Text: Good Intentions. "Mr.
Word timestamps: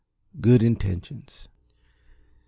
Good 0.41 0.63
Intentions. 0.63 1.47
"Mr. 1.47 1.47